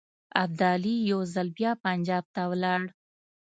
ابدالي 0.43 0.95
یو 1.11 1.19
ځل 1.33 1.47
بیا 1.57 1.71
پنجاب 1.85 2.23
ته 2.33 2.41
ولاړ. 2.51 2.81